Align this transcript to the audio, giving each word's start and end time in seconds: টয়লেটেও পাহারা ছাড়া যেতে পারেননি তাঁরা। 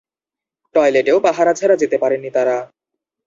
টয়লেটেও 0.75 1.17
পাহারা 1.19 1.53
ছাড়া 1.53 1.75
যেতে 1.75 1.97
পারেননি 1.97 2.29
তাঁরা। 2.29 2.57